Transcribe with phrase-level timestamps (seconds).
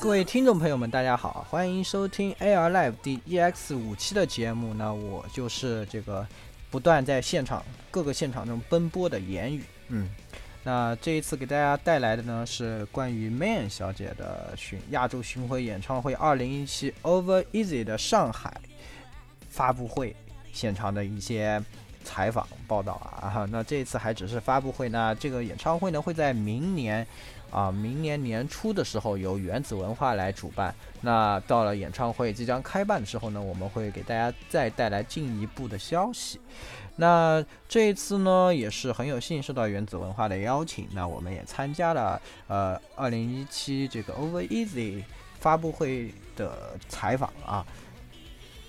[0.00, 4.74] 各位听众朋友们，大家好，欢迎收听 AR Live 第 EX 五期的节目。
[4.74, 6.26] 那我就是这个
[6.70, 9.62] 不断在现场各个现场中奔波的言语。
[9.88, 10.10] 嗯，
[10.64, 18.60] 那这一次给大家带来的呢是关于 m a n 小姐的巡亚洲巡回演唱会二零一七 Over Easy 的上海
[19.50, 20.16] 发布会
[20.52, 21.62] 现场的一些。
[22.06, 27.04] 采访报道啊，那这次还只是发布会，那这个演唱会呢会在明年，
[27.50, 30.72] 啊明年年初的时候由原子文化来主办。
[31.00, 36.40] 那到了演唱会即将开办的时候呢，我们会给大家再带来进一步的消息。
[36.94, 45.02] 那这一次呢，也是很有幸受到原子文化的邀请，那我们也参加了呃二零一七这个 Over Easy
[45.40, 47.66] 发布会的采访啊。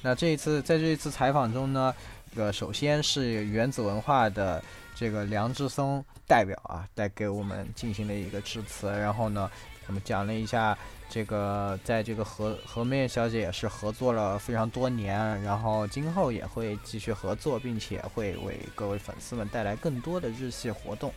[0.02, 1.94] 那这一次在这一次采访中呢。
[2.38, 4.64] 个首先是原子文化的
[4.96, 8.88] 这个梁志松代表啊，带给我们进行了一个致辞。
[8.92, 9.50] 然后呢，
[9.88, 10.78] 我们讲了一下
[11.10, 21.12] 这个在这个和和面小姐也是合作了非常多年，然后今后也会继续合作，并且会为各位粉丝们带来更多的日系活动，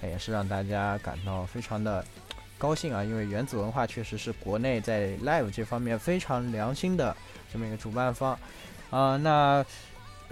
[0.00, 2.02] 那也是让大家感到非常的
[2.56, 3.04] 高兴啊！
[3.04, 7.14] 因为原子文化确实是国内在 live 这方面非常良心的
[7.52, 8.38] 这么一个主办方
[8.90, 9.16] 啊。
[9.18, 9.64] 那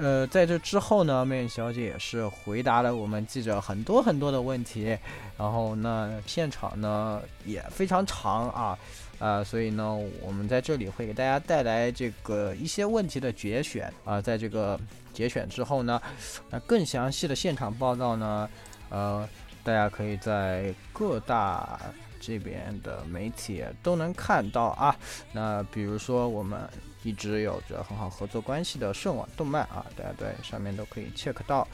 [0.03, 4.97] 呃，在这之后呢，小姐也是回答了我们记者很多很多的问题，
[5.37, 8.79] 然后呢，现场呢也非常长啊，
[9.19, 14.81] 呃，所以呢，我们在这里会给大家带来这个一些问题的节选啊，在这个
[15.13, 16.01] 节选之后呢，
[16.49, 18.49] 那更详细的现场报道呢，
[18.89, 19.29] 呃，
[19.63, 21.79] 大家可以在各大
[22.19, 24.97] 这边的媒体都能看到啊，
[25.33, 26.59] 那比如说我们。
[27.03, 31.67] 一直有着很好合作关系的顺网动漫啊，大家对上面都可以 check 到，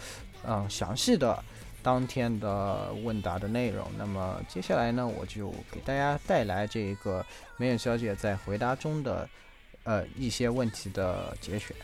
[0.46, 1.42] 嗯，详细的
[1.82, 3.88] 当天的问答的内容。
[3.98, 7.24] 那么接下来呢，我就给大家带来这个
[7.56, 9.28] 梅野小姐在回答中的
[9.82, 11.76] 呃一些问题的节选。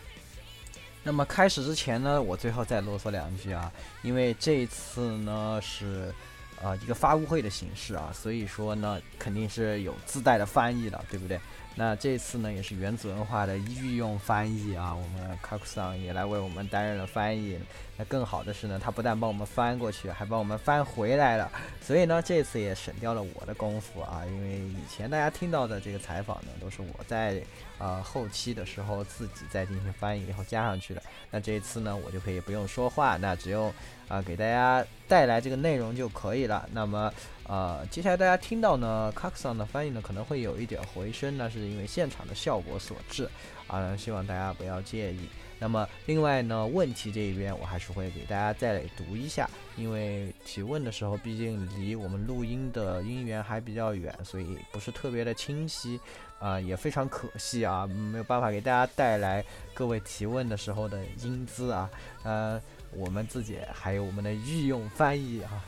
[1.04, 3.70] 那么开始之前呢，我最后再啰嗦两句啊，
[4.02, 6.14] 因为这一次呢是
[6.62, 11.40] 呃一个发布会的形式啊，所以说呢肯定是有自带的翻译的，对不对？
[11.74, 17.58] 那这次呢，也是原子文化的御用翻译啊，我们 x o n 也来为我们担任了翻译。
[17.96, 21.50] 那更好的是呢，他不但帮我们翻过去，还帮我们翻回来了，
[21.80, 27.42] 所以呢，这次也省掉了我的功夫啊，因为以前大家听到的这个采访呢，都是我在
[27.78, 31.02] 呃后期的时候自己再进行翻译以后加上去的。
[31.30, 33.72] 那这一次呢，我就可以不用说话，那只用
[34.08, 36.68] 啊给大家带来这个内容就可以了。
[36.72, 37.10] 那么。
[37.48, 43.28] 呃，接下来大家听到呢，卡克斯的翻译呢可能会有一点回声，那是因为现场的效果所致，
[43.66, 45.28] 啊，希望大家不要介意。
[45.58, 56.00] 那么另外呢，问题这一边我还是会给大家再读一下，因为提问的时候毕竟离我们录音的音源还比较远，所以不是特别的清晰，
[56.40, 61.88] 啊，也非常可惜啊，没有办法给大家带来各位提问的时候的音姿啊，
[62.24, 62.60] 呃，
[62.92, 65.62] 我们自己还有我们的御用翻译啊。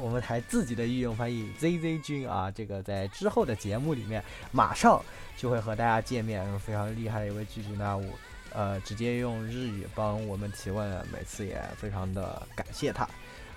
[0.00, 4.22] 我们台自己的御用翻译 Z Z 君啊，这个在之后的节目里面
[4.52, 5.02] 马上
[5.36, 7.96] 就会和大家见面，非常厉害的一位剧剧呢。
[7.96, 8.04] 我
[8.52, 13.08] 呃直接用日语帮我们提问，每次也非常的感谢他。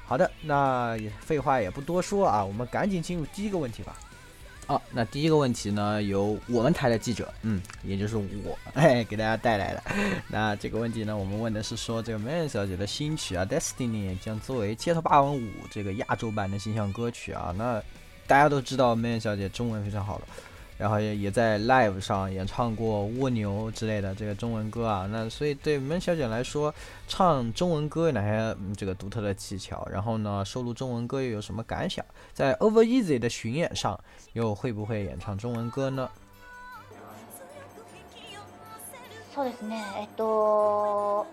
[0.06, 3.98] 好的，那废话也不多说啊，我们赶紧进入第一个问题吧。
[4.72, 9.84] 好，那第一个问题呢，由我们台的记者，嗯，也就是我，哎，给大家带来的。
[10.30, 15.40] 那这个问题呢，我们问的是说，这个 m 恩小姐的新曲啊，《Destiny》将作为《街头霸王五》
[15.70, 17.54] 这个亚洲版的形象歌曲啊。
[17.58, 17.84] 那
[18.26, 20.26] 大家都知道 m 恩小姐中文非常好了。
[20.82, 26.74] 然后也也在 live 上演唱过蜗牛之类的这个中文歌啊，那所以对门小姐来说，
[27.08, 29.88] 唱中文歌有哪些这个独特的技巧？
[29.92, 32.04] 然后呢，收录中文歌又有什么感想？
[32.34, 33.98] 在 Overeasy 的巡演上
[34.34, 36.10] 又会不会演唱中文歌呢？
[39.36, 39.76] そうですね。
[40.00, 41.28] えっと、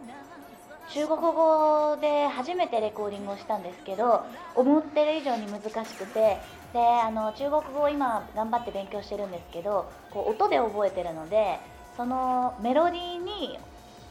[0.92, 4.22] 中国語で初めてレコーディングをしたんですけど、
[4.54, 6.36] 思ってる以上に難しくて。
[6.72, 11.58] であの中国語を今頑張って勉強してるんですけどこう音で覚えてるので
[11.96, 13.58] そのメロディーに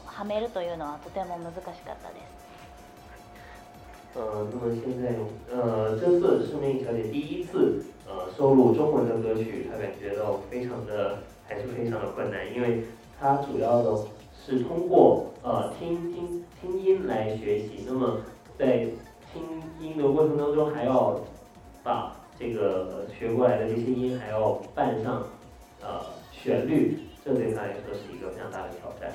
[0.04, 2.38] はめるというのはとても難しかったです。
[4.14, 5.14] 呃，那么现在，
[5.54, 12.84] 呃，这次是魅力小姐第一次呃收录中文的歌曲，她感觉到非常的还是非常的困难，因为
[13.20, 13.96] 她主要的
[14.34, 17.84] 是通过呃听听听音来学习。
[17.86, 18.16] 那么
[18.58, 18.88] 在
[19.32, 19.42] 听
[19.78, 21.20] 音的过程当中，还要
[21.84, 25.22] 把这个学过来的这些音还要伴上
[25.82, 26.00] 呃
[26.30, 29.12] 旋律，这对他来说是一个非常大的挑战。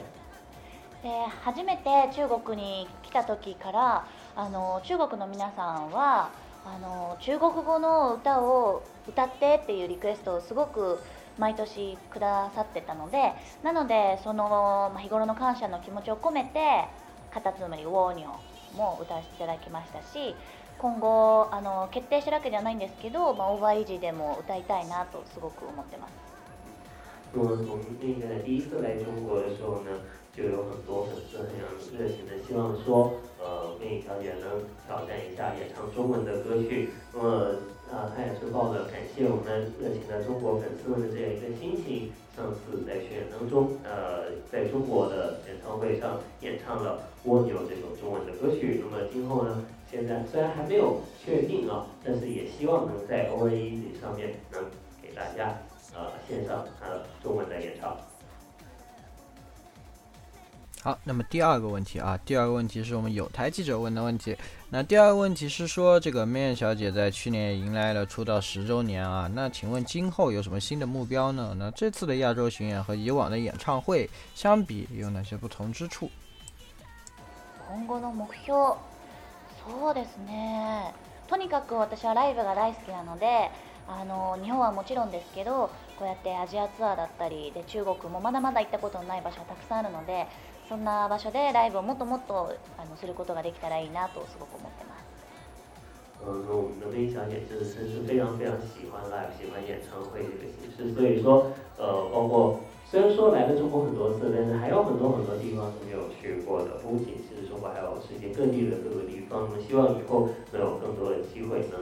[1.01, 1.09] で
[1.53, 4.05] 初めて中国に来た時から
[4.35, 6.29] あの中国の皆さんは
[6.65, 10.99] あの中国語の歌を歌ってっていうリクエストをすごく
[11.37, 13.33] 毎年くださってたので
[13.63, 16.85] なのでその日頃の感謝の気持ちを込めて
[17.33, 18.27] 「カタツムリウォーニョ」
[18.77, 20.33] も歌わせていただきましたし
[20.77, 26.11] 今後あの決定してるわけじゃないんですけど、まあ、オーバーイージーでも歌いたいなとすごく思ってます。
[27.35, 29.89] 我从那个第一次来中国的时候呢，
[30.35, 33.11] 就有很多粉丝热情的希望说，
[33.41, 36.89] 呃，魏小姐能挑战一下演唱中文的歌曲。
[37.11, 37.39] 那么，
[37.89, 48.83] 啊，她也是抱着感谢我们热情的中国粉丝们的这样一个心情，上次在巡演当中，呃，在中国的演唱会上演唱了《蜗牛》这首中文的歌曲。
[48.83, 49.65] 那么今后呢？
[49.93, 54.59] 现在虽然还没有确定啊，但是也希望能在 O A E 上面能
[54.99, 55.55] 给大家
[55.93, 57.95] 呃线上呃中文的演唱。
[60.81, 64.35] 好，那么第二个问题啊，第二个问题是我们有台记者问的问题。
[64.71, 71.55] 那第二个问题是说，这个 May 小姐在去年迎来了出道十周年啊，那请问今后有什么新的目标呢？
[71.59, 76.09] 那这次的亚洲巡演和以往的演唱会相比有哪些不同之处？
[79.67, 80.93] そうですね
[81.29, 83.49] とにかく私はライブが大好きなので
[83.87, 90.27] あの日本はもちろんですけどこうやってアジアツアーだったりで中国もまだまだ行ったことのない場所はたくさんあるので
[90.69, 95.03] そんな場所でライブをもっともっとあのすることができたらいいなとすごく思ってます。
[96.25, 102.62] 嗯，那我们的魅小姐就是是非常非常喜欢 live，喜欢演唱会这个形式，所以说，呃，包括
[102.93, 109.49] 虽然说来了中国很多次，但是还有很多很多地方是没有去过的，不仅是中国，还有世界各地的各个地方。
[109.67, 111.81] 希望以后能有更多的机会能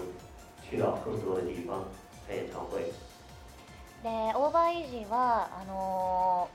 [0.63, 1.83] 去到更多的地方
[2.25, 2.83] 开演唱会。
[4.03, 6.47] で、オーバーイージーはあの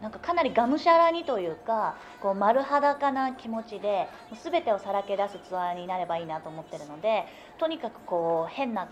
[0.00, 4.08] ー、なんかかなりがむしゃらにというかこう丸裸な気持ちで
[4.42, 7.26] 全てをさらけ出すツアーになればいいなと思ってるので
[7.58, 8.88] とにかくこう変な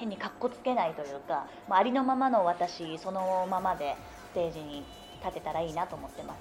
[0.00, 3.94] 変にかっこつけないというか、まあ、ありのままの私そのままで
[4.32, 4.82] ステージに
[5.22, 6.40] 立てたらいいなと思ってます。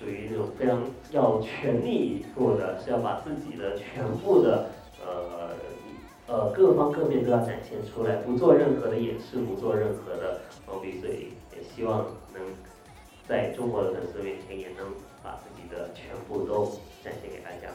[0.00, 4.70] 巡演属于那种非常要全力以赴的，是要把自己的全部的
[5.04, 5.52] 呃
[6.28, 12.40] 呃各方各面都要展现出来，不做任何的掩饰，不做任何的所以也希望能
[13.26, 14.86] 在中国的粉丝面前也能
[15.20, 16.64] 把自己的全部都
[17.02, 17.74] 展现给大家。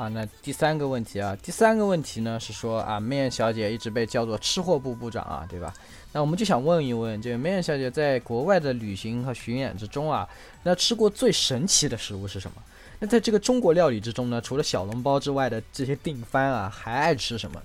[0.00, 5.74] 啊，那第三个问题啊，第三个问题呢是说啊，May 小姐一直被叫做吃货部部长啊，对吧？
[6.12, 10.26] 那我们就想问一问，这个 May 小姐在国外的旅行和巡演之中啊，
[10.62, 12.56] 那吃过最神奇的食物是什么？
[12.98, 17.62] 那在这个中国料理之中呢，除了小笼包之外的这些定番啊，还爱吃什么？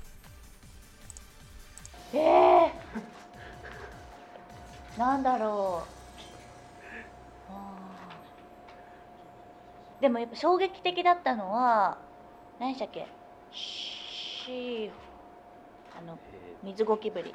[2.12, 2.70] 诶，
[5.00, 5.84] なんだろう？
[10.02, 11.96] でもやっぱ衝撃的だったのは。
[12.60, 13.06] 何でしたっけ
[13.52, 14.90] シー
[15.98, 16.18] あの
[16.64, 17.34] 水ゴキブリ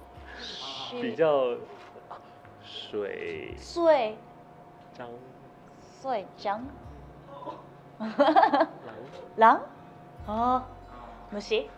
[0.92, 1.56] 比较
[2.64, 4.16] 水水
[4.94, 5.08] 张
[6.00, 6.58] 水张
[9.36, 9.60] 狼
[10.26, 10.66] あ
[11.32, 11.68] 虫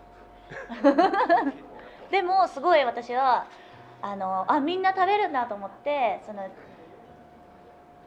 [2.09, 3.45] でもすごい私は
[4.01, 6.47] あのあみんな食べるんだと思ってその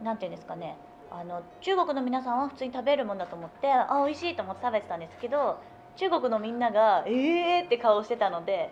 [0.02, 0.76] なんていうんですかね
[1.10, 5.58] あの中国の皆さんは普通に食べるもんだと思ってあ美味しいと思って食べてたんですけど
[5.96, 8.70] 中国のみんなが「ええー!」って顔してたので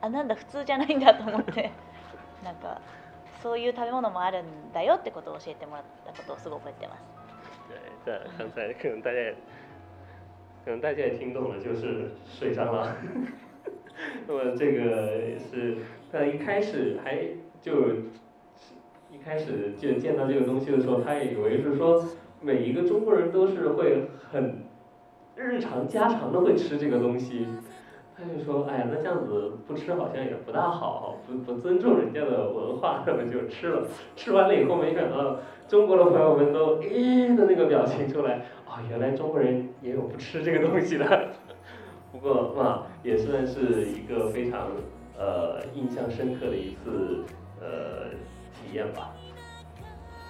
[0.00, 1.72] あなんだ普通じゃないんだと思って
[2.44, 2.80] なんか
[3.42, 7.02] そういう食べ物もあるんだよってことを教えてもらったことをすごく覚えてます。
[10.64, 12.94] 可能大家也大听懂了，就是水上了。
[14.28, 15.78] 那么这个是，
[16.12, 17.20] 但一开始还
[17.60, 17.74] 就
[19.12, 22.02] 一开始见见到这个东西的时候，他也以为是说
[22.40, 24.62] 每一个中国人都是会很
[25.36, 27.46] 日常家常的会吃这个东西，
[28.16, 33.86] 他就说：“哎呀，那这样子不吃好像也不大好，不不尊重人家的文化，那么就吃了。
[34.16, 35.36] 吃完了以后，没想到
[35.68, 41.28] 中国的朋友们都咦的那个表情出来，哦，原来中国人也有不吃这个东西的。
[42.12, 44.68] 不过嘛，也算是一个非常
[45.18, 47.24] 呃印象深刻的一次
[47.60, 48.06] 呃。”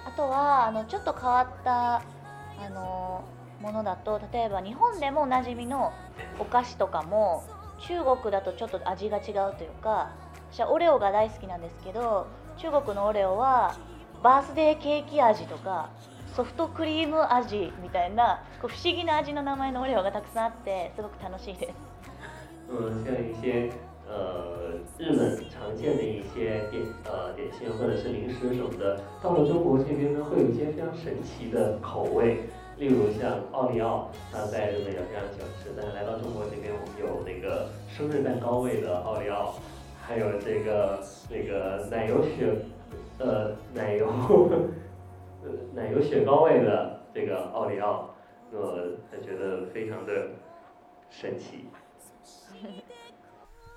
[0.05, 2.03] あとはあのちょっと変わったあ
[2.69, 3.23] の
[3.61, 5.93] ものだと例えば日本でもおなじみの
[6.39, 7.43] お菓子とかも
[7.87, 9.35] 中国だとちょっと味が違うという
[9.81, 10.11] か
[10.51, 13.77] 私はオレオが大好きなんですけど中国のオレオは
[14.23, 15.89] バースデーケーキ味とか
[16.35, 21.71] ソフトクリーム味みたいなこう不思議な味の名前のオレオがたくさんあってすごく楽しいです。
[22.69, 23.71] 嗯，像一些
[24.07, 24.72] 呃
[25.75, 32.41] 建的一些点呃点心或者是零食什么的，到了中国这边呢，会有一些非常神奇的口味，
[32.77, 39.55] 例如像奥利奥，大家在日本也非常喜欢吃，但是来到中国这边，我们有那个生日蛋糕味的奥利奥，
[40.01, 40.99] 还有这个
[41.29, 42.55] 那个奶油雪
[43.19, 44.07] 呃奶油
[45.43, 48.09] 呃 奶油雪糕味的这个奥利奥，
[48.51, 50.29] 我还觉得非常的
[51.09, 51.65] 神奇。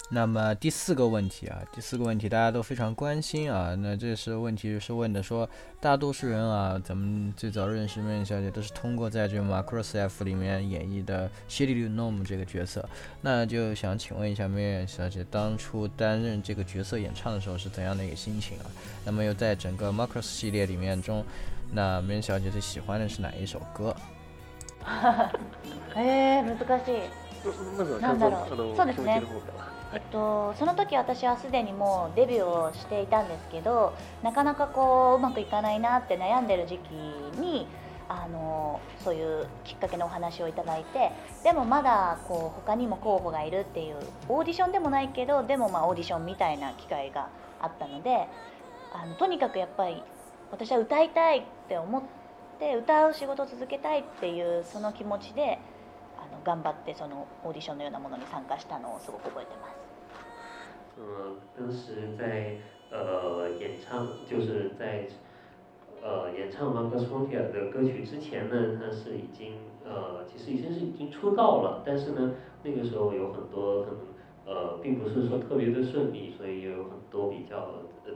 [0.08, 3.74] 那么第四个问题啊，第四个问题大家都非常关心啊。
[3.80, 5.48] 那这是问题，是问的说，
[5.80, 12.88] 大多数人啊，咱们最早认识梅小姐都是通过在这《m a c r o s F》里面演绎的 Shirley Nom 这个角色。
[13.20, 18.66] 那就想请问一下梅小姐，当初担任这个角色演唱的时候是怎样的一个心情啊？
[19.04, 21.24] 那么又在整个《m a c r o s 系列里面中，
[21.72, 23.92] 那梅小姐最喜欢的是哪一首歌？
[24.84, 25.32] 哈哈，
[25.96, 27.00] 哎，難しい。
[27.44, 36.90] 嗯，没错，叫做“あえっと、その時私はすでにもうデビューをしていたんですけどなかなかこううまくいかないなって悩んでる時期
[37.40, 37.66] に
[38.08, 41.10] あのそういうきっかけのお話をいただいて
[41.44, 43.96] でもまだこう他にも候補がいるっていう
[44.28, 47.28] オーディションでもないけどでもまあオーディションみたいな機会が
[47.60, 48.26] あったので
[48.92, 50.02] あのとにかくやっぱり
[50.52, 52.02] 私は歌いたいって思っ
[52.60, 55.58] て歌う仕事を続けたいっていうその気持ちで
[56.46, 59.74] 頑張ってそのオーディションのようなものに参加したのをすごく覚えてます。
[60.96, 62.54] 嗯，当时在
[62.92, 65.08] 呃演唱，就是在
[66.00, 73.98] 呃演唱《m a g a s o n i a 的歌曲之前呢，他是已经呃其实已经是已经出道了，但是呢那个时候有很多可能
[74.54, 77.66] 呃并不是说特别的顺利，所以也有很多比较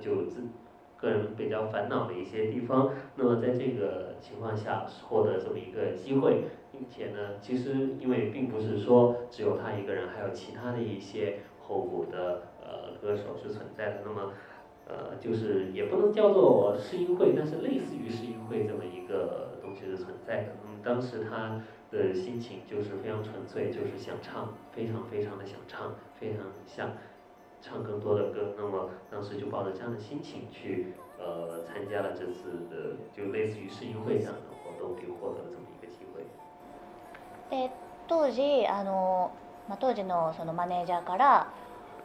[0.01, 0.45] 就自
[1.01, 14.01] 个人比较烦恼的一些地方，那么在这个情况下获得这么一个机会，并且呢，其实因为并不是说只有他一个人，还有其他的一些候补的呃歌手是存在的。
[14.05, 14.33] 那么，
[14.87, 20.43] 呃，就是也不能叫做试音会，但是类似于试音会这么一个东西是存在。
[20.45, 26.91] 可么当时他的心情就是非常纯粹，就是想唱，非常非常的想唱，非常想。
[27.61, 28.55] 唱更多的歌。
[28.57, 36.25] 那么当时就抱着这样的心情去呃参加了这次的就类似于世运会这样的活动，就获得了这么一个机会。
[37.51, 37.71] で
[38.09, 39.31] 当時あの
[39.69, 41.49] まあ当時のそのマネージャーから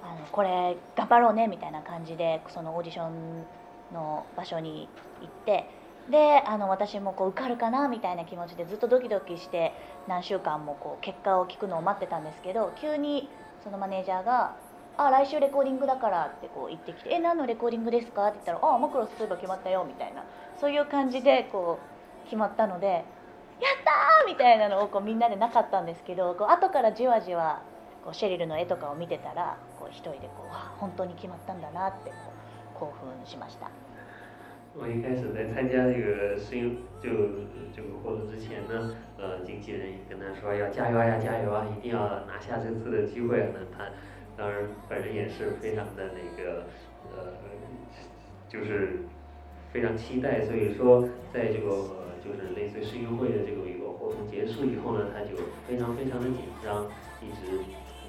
[0.04, 3.46] あのこれ頑張ろうねみたいな感じでそのオーディション
[3.94, 4.90] の場所に
[5.22, 5.66] 行って
[6.12, 9.74] であの私もこう受かるかなみたいな気持ちでずっとドキドキして
[10.08, 13.30] 何週間もこう結果を聞くのを待ってたんですけど急に
[13.64, 14.56] そのマネージャーが
[14.98, 20.24] あ来週レコーディングだからってこう言ってきて「え何のレコーディングですか?」って言ったら「あマクロスすれば決まったよ」みたいな
[20.58, 21.80] そういう感じでこ
[22.24, 23.04] う決まったので
[23.60, 23.92] 「やった!」
[24.26, 27.62] みたいなのをこうみんなでなかったんですけどこう後からじわじわ
[28.06, 30.50] こうシェリルの絵とかを見てたらこう一人でこう
[30.80, 32.16] 「本当に決まったんだな」ってこ
[32.76, 33.70] う興奮しました。
[34.78, 36.70] 我一开始在参加这个声优
[37.02, 43.54] 就这个活动之前呢，呃，经纪人也跟他说要加油啊，加油啊，一定要拿下这次的机会，
[44.38, 46.64] 当然，本人也是非常的那个，
[47.12, 47.32] 呃，
[48.50, 49.00] 就是
[49.72, 50.42] 非常期待。
[50.46, 51.88] 所以说，在这个
[52.24, 56.84] 就是类似世运会的这个一个活动结束以后呢，他就非常非常的紧张，
[57.22, 57.56] 一直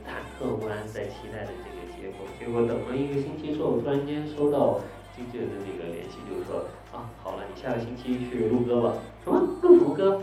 [0.04, 2.26] 忐忑不安在期待着这个结果。
[2.40, 4.80] 结果等了一个星期之后，突然间收到
[5.14, 8.95] 经纪人的那个联系，就是说啊，好了，你下个星期去录歌吧。
[9.23, 10.21] 什么录什么歌？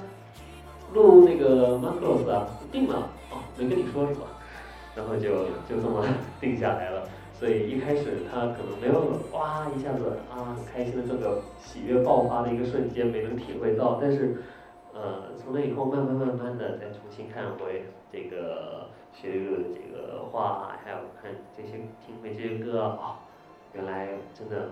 [0.93, 3.09] 录那个《Macross》啊，定了。
[3.31, 4.27] 哦，没跟你说是吧？
[4.95, 6.05] 然后就就这么
[6.39, 14.43] 定下来了，所以一开始他可能没有哇一下子啊开心的这个喜悦爆发的一个瞬间没能体会到，但是
[14.93, 21.69] 呃从那以后慢慢慢慢的再重新看回这个学日的这个画，还有看这些
[22.05, 23.17] 听回这些歌啊，
[23.73, 24.69] 原来真的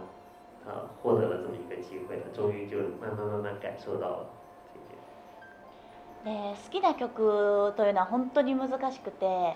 [0.64, 0.70] 他
[1.02, 4.26] 获得了这么一个机会，他终于就慢慢慢慢感受到了。
[6.24, 7.08] ね好きな曲
[7.76, 9.56] というのは本当に難しくて。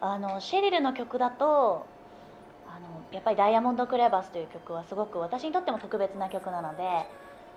[0.00, 1.86] あのシェリルの曲だと
[2.68, 6.82] あのやっぱり「ダイヤモンド・クレバス」という曲はすごく私にとっても特別な曲なので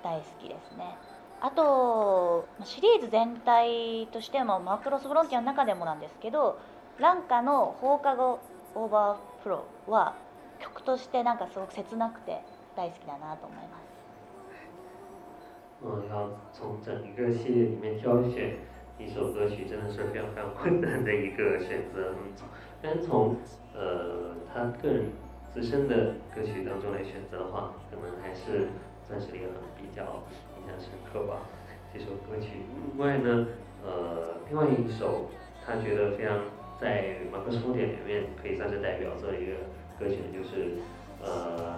[0.04, 0.96] 大好きですね
[1.40, 6.58] あとシリーズ全体としてもマクロス・フロンティアの中でもなんですけど
[7.00, 8.40] 蘭カの放課後
[8.74, 10.16] オーバーフローは
[10.60, 12.42] 曲としてなんかすごく切なくて
[12.76, 13.82] 大好きだなと思います。
[15.84, 18.56] 我要从整个系列里面挑选
[19.08, 22.13] 一首歌曲真的是非常非常困难的一个选择，
[22.81, 23.36] 单从
[23.74, 25.05] 呃他个人
[25.53, 28.70] 自身的歌曲当中来选择的话，可能还是
[29.08, 30.24] 钻石里很比较
[30.60, 31.38] 印象深刻吧。
[31.93, 32.50] 这首歌曲，
[32.96, 33.48] 另外呢，
[33.84, 35.29] 呃，另外一首
[35.65, 36.39] 他觉得非常
[36.79, 39.51] 在《马克思·普典里面可以算是代表作的一个
[40.00, 40.75] 歌曲，就是
[41.22, 41.77] 呃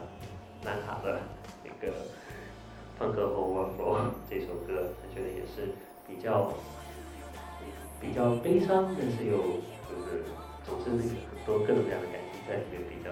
[0.66, 1.20] 兰卡的
[1.64, 1.94] 那个
[3.00, 3.50] 《放歌后》
[4.30, 5.72] 这首歌，他觉得也是
[6.08, 6.52] 比较。
[8.04, 9.42] 比较悲伤，但是有
[9.96, 10.24] 是
[10.66, 13.10] 总是有很多各种各样的感情在里面比较。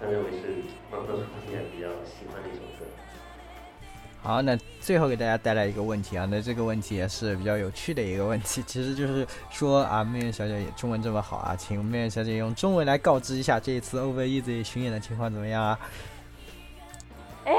[0.00, 0.56] 他认为是
[0.90, 1.06] 毛毛
[1.48, 2.86] 现在比较喜欢的一首歌。
[4.22, 15.78] 好，那最后给大家带来一个问题啊，那这个问题也是比较有趣的一个问题，其实就是说啊，命运小姐也中文这么好啊，请命运小姐用中文来告知一下这一次 Over Easy 巡演的情况怎么样啊？
[17.44, 17.54] 哎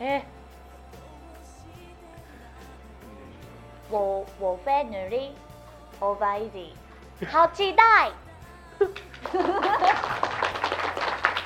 [0.00, 0.22] 哎。
[3.92, 5.32] 我我会努力，
[7.28, 8.10] 好期待！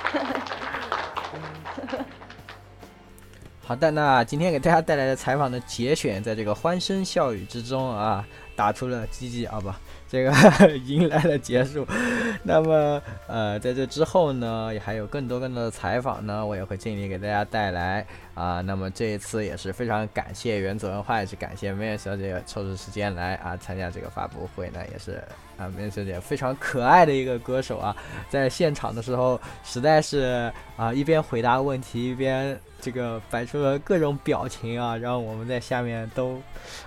[3.66, 8.24] 好的，那今天给大家带来的采访的节选，在这个欢声笑语之中啊。
[8.56, 9.70] 打出了 GG 啊不，
[10.08, 10.32] 这个
[10.86, 11.86] 迎来了结束。
[12.42, 18.60] 那么呃，在这之后呢，也还有更多更多的采访呢，我也会尽力给大家带来啊。
[18.62, 25.22] 那么这一次也是非常感谢原子文化，也是感谢梅艳小姐抽出时间来啊参加这个发布会呢，也是
[25.58, 27.94] 啊梅艳小姐非常可爱的一个歌手啊，
[28.30, 36.40] 在现场的时候实在是啊一边回答问题一边这个摆出了各种表情啊，让我们在下面都。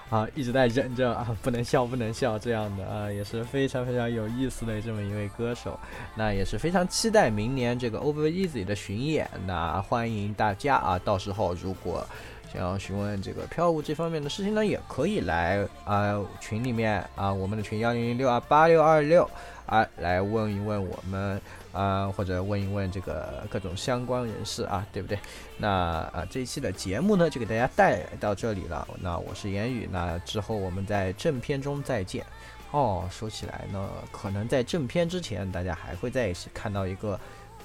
[0.09, 5.79] 啊，一直在忍着啊，不能笑，不能笑，这样的啊，也是非常非常有意思的这么一位歌手，
[6.15, 12.03] 那也是非常期待明年这个 Over Easy 的巡演那欢迎大家啊，到时候如果
[12.51, 19.29] 想要询问这个票务这方面的事情呢，也可以来啊群里面啊，我们的群幺零零六二八六二六。
[19.69, 21.39] 啊，来问一问我们
[21.71, 25.17] 啊，或者问一问这个各种相关人士啊，对不对？
[25.57, 25.69] 那
[26.11, 28.85] 啊，这一期的节目呢，就给大家带到这里了。
[28.99, 32.25] 那我是言语，那之后我们在正片中再见。
[32.71, 37.19] 哦，说起来呢，可能在正片之前，大家还会在一起看到一个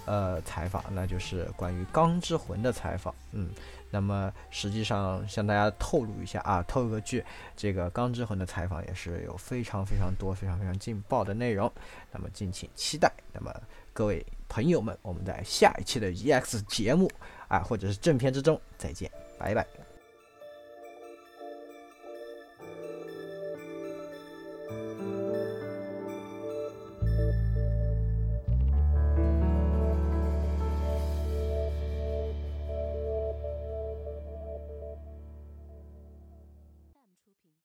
[0.05, 3.15] 呃采访，那就是关于《钢之魂》的采访。
[3.33, 3.49] 嗯。
[3.95, 7.25] 那么实际上向大家透露一下啊，透露个剧，
[7.57, 11.71] 这个《钢之魂》的采访也是有非常非常多、非常非常劲爆的内容，
[12.11, 13.09] 那么敬请期待。
[13.33, 13.55] 那么
[13.93, 17.09] 各位朋友们，我们在下一期的 EX 节目
[17.47, 19.65] 啊，或者是正片之中再见，拜拜。